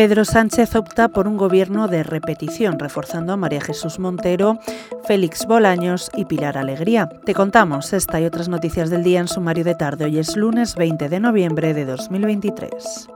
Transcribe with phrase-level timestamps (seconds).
[0.00, 4.58] Pedro Sánchez opta por un gobierno de repetición, reforzando a María Jesús Montero,
[5.04, 7.10] Félix Bolaños y Pilar Alegría.
[7.26, 10.06] Te contamos esta y otras noticias del día en sumario de tarde.
[10.06, 13.10] Hoy es lunes 20 de noviembre de 2023.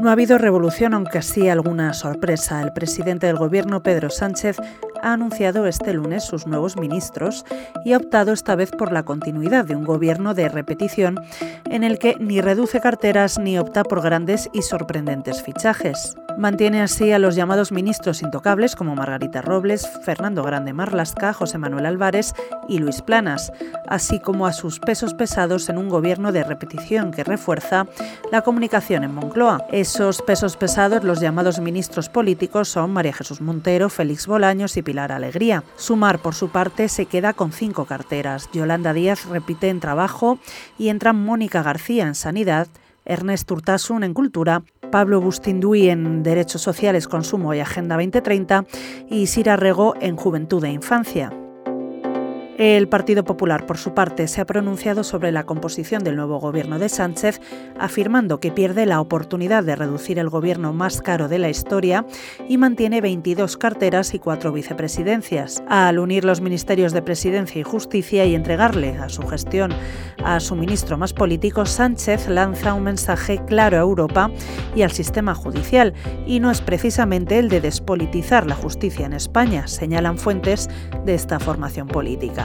[0.00, 2.62] No ha habido revolución, aunque sí alguna sorpresa.
[2.62, 4.56] El presidente del Gobierno, Pedro Sánchez,
[5.02, 7.44] ha anunciado este lunes sus nuevos ministros
[7.84, 11.20] y ha optado esta vez por la continuidad de un gobierno de repetición
[11.64, 16.16] en el que ni reduce carteras ni opta por grandes y sorprendentes fichajes.
[16.38, 21.86] Mantiene así a los llamados ministros intocables como Margarita Robles, Fernando Grande Marlasca, José Manuel
[21.86, 22.34] Álvarez
[22.68, 23.52] y Luis Planas,
[23.86, 27.86] así como a sus pesos pesados en un gobierno de repetición que refuerza
[28.32, 29.64] la comunicación en Moncloa.
[29.70, 35.12] Esos pesos pesados, los llamados ministros políticos, son María Jesús Montero, Félix Bolaños y Pilar
[35.12, 35.62] Alegría.
[35.76, 38.48] Sumar, por su parte, se queda con cinco carteras.
[38.52, 40.38] Yolanda Díaz repite en trabajo
[40.78, 42.68] y entra Mónica García en sanidad,
[43.04, 48.66] Ernest Urtasun en Cultura, Pablo Bustinduy en Derechos Sociales, Consumo y Agenda 2030
[49.10, 51.41] y Sira Rego en Juventud e Infancia.
[52.58, 56.78] El Partido Popular, por su parte, se ha pronunciado sobre la composición del nuevo gobierno
[56.78, 57.40] de Sánchez,
[57.78, 62.04] afirmando que pierde la oportunidad de reducir el gobierno más caro de la historia
[62.48, 65.62] y mantiene 22 carteras y cuatro vicepresidencias.
[65.66, 69.72] Al unir los ministerios de Presidencia y Justicia y entregarle a su gestión
[70.22, 74.30] a su ministro más político, Sánchez lanza un mensaje claro a Europa
[74.76, 75.94] y al sistema judicial,
[76.26, 80.68] y no es precisamente el de despolitizar la justicia en España, señalan fuentes
[81.04, 82.41] de esta formación política.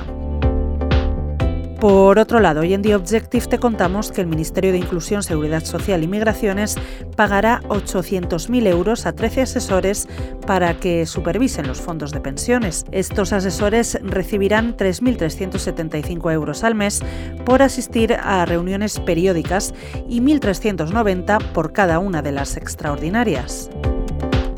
[1.79, 5.63] Por otro lado, hoy en The Objective te contamos que el Ministerio de Inclusión, Seguridad
[5.63, 6.75] Social y Migraciones
[7.15, 10.07] pagará 800.000 euros a 13 asesores
[10.47, 12.83] para que supervisen los fondos de pensiones.
[12.91, 17.03] Estos asesores recibirán 3.375 euros al mes
[17.45, 19.75] por asistir a reuniones periódicas
[20.09, 23.69] y 1.390 por cada una de las extraordinarias.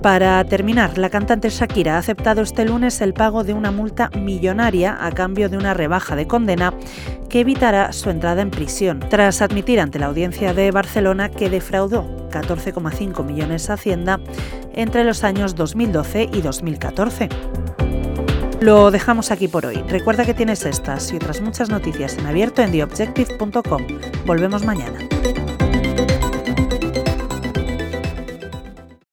[0.02, 4.98] Para terminar, la cantante Shakira ha aceptado este lunes el pago de una multa millonaria
[5.00, 6.74] a cambio de una rebaja de condena
[7.28, 12.30] que evitará su entrada en prisión, tras admitir ante la audiencia de Barcelona que defraudó
[12.32, 14.22] 14,5 millones a Hacienda
[14.74, 17.28] entre los años 2012 y 2014.
[18.62, 19.84] Lo dejamos aquí por hoy.
[19.90, 23.88] Recuerda que tienes estas y otras muchas noticias en abierto en theobjective.com.
[24.26, 25.09] Volvemos mañana.